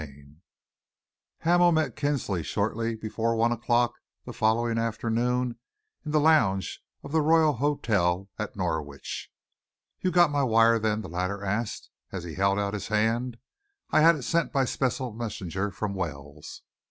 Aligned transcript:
CHAPTER 0.01 0.15
XXV 0.15 0.35
Hamel 1.41 1.71
met 1.73 1.95
Kinsley 1.95 2.41
shortly 2.41 2.95
before 2.95 3.35
one 3.35 3.51
o'clock 3.51 3.93
the 4.25 4.33
following 4.33 4.79
afternoon, 4.79 5.59
in 6.03 6.09
the 6.11 6.19
lounge 6.19 6.81
of 7.03 7.11
the 7.11 7.21
Royal 7.21 7.53
Hotel 7.57 8.27
at 8.39 8.55
Norwich. 8.55 9.29
"You 9.99 10.09
got 10.09 10.31
my 10.31 10.41
wire, 10.41 10.79
then?" 10.79 11.01
the 11.03 11.07
latter 11.07 11.43
asked, 11.43 11.91
as 12.11 12.23
he 12.23 12.33
held 12.33 12.57
out 12.57 12.73
his 12.73 12.87
hand. 12.87 13.37
"I 13.91 14.01
had 14.01 14.15
it 14.15 14.23
sent 14.23 14.51
by 14.51 14.65
special 14.65 15.13
messenger 15.13 15.69
from 15.69 15.93
Wells." 15.93 16.63